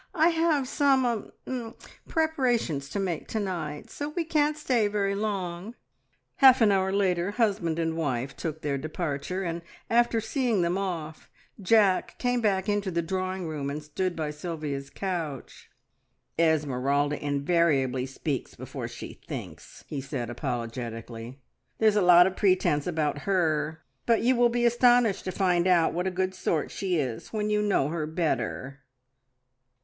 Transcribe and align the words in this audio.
I 0.15 0.29
have 0.29 0.67
some 0.67 1.31
er 1.47 1.75
preparations 2.07 2.89
to 2.89 2.99
make 2.99 3.27
to 3.27 3.39
night, 3.39 3.91
so 3.91 4.09
we 4.09 4.25
can't 4.25 4.57
stay 4.57 4.87
very 4.87 5.13
long." 5.13 5.75
Half 6.37 6.59
an 6.61 6.71
hour 6.71 6.91
later 6.91 7.29
husband 7.29 7.77
and 7.77 7.95
wife 7.95 8.35
took 8.35 8.63
their 8.63 8.79
departure, 8.79 9.43
and 9.43 9.61
after 9.91 10.19
seeing 10.19 10.63
them 10.63 10.75
off, 10.75 11.29
Jack 11.61 12.17
came 12.17 12.41
back 12.41 12.67
into 12.67 12.89
the 12.89 13.03
drawing 13.03 13.47
room 13.47 13.69
and 13.69 13.83
stood 13.83 14.15
by 14.15 14.31
Sylvia's 14.31 14.89
couch. 14.89 15.69
"Esmeralda 16.39 17.23
invariably 17.23 18.07
speaks 18.07 18.55
before 18.55 18.87
she 18.87 19.21
thinks!" 19.27 19.83
he 19.85 20.01
said 20.01 20.31
apologetically. 20.31 21.37
"There's 21.77 21.95
a 21.95 22.01
lot 22.01 22.25
of 22.25 22.35
pretence 22.35 22.87
about 22.87 23.19
her, 23.29 23.83
but 24.07 24.23
you 24.23 24.35
will 24.35 24.49
be 24.49 24.65
astonished 24.65 25.25
to 25.25 25.31
find 25.31 25.67
out 25.67 25.93
what 25.93 26.07
a 26.07 26.09
good 26.09 26.33
sort 26.33 26.71
she 26.71 26.97
is 26.97 27.31
when 27.31 27.51
you 27.51 27.61
know 27.61 27.89
her 27.89 28.07
better." 28.07 28.79